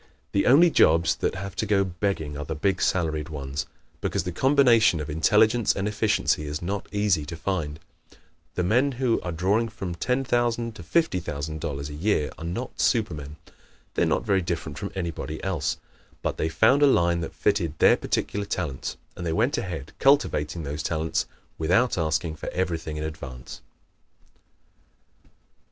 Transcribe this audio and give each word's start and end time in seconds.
The 0.31 0.47
only 0.47 0.71
jobs 0.71 1.15
that 1.17 1.35
have 1.35 1.55
to 1.57 1.67
go 1.67 1.83
begging 1.83 2.35
are 2.35 2.43
the 2.43 2.55
big 2.55 2.81
salaried 2.81 3.29
ones, 3.29 3.67
because 4.01 4.23
the 4.23 4.31
combination 4.31 4.99
of 4.99 5.11
intelligence 5.11 5.75
and 5.75 5.87
efficiency 5.87 6.47
is 6.47 6.59
not 6.59 6.87
easy 6.91 7.23
to 7.27 7.35
find. 7.37 7.79
The 8.55 8.63
men 8.63 8.93
who 8.93 9.21
are 9.21 9.31
drawing 9.31 9.69
from 9.69 9.93
$10,000 9.93 10.73
to 10.73 10.81
$50,000 10.81 11.89
a 11.89 11.93
year 11.93 12.31
are 12.39 12.43
not 12.43 12.79
supermen. 12.81 13.35
They 13.93 14.01
are 14.01 14.07
not 14.07 14.25
very 14.25 14.41
different 14.41 14.79
from 14.79 14.91
anybody 14.95 15.37
else. 15.43 15.77
But 16.23 16.37
they 16.37 16.49
found 16.49 16.81
a 16.81 16.87
line 16.87 17.19
that 17.21 17.35
fitted 17.35 17.77
their 17.77 17.95
particular 17.95 18.47
talents, 18.47 18.97
and 19.15 19.23
they 19.23 19.31
went 19.33 19.55
ahead 19.59 19.91
cultivating 19.99 20.63
those 20.63 20.81
talents 20.81 21.27
without 21.59 21.95
asking 21.99 22.37
for 22.37 22.49
everything 22.49 22.97
in 22.97 23.03
advance. 23.03 23.61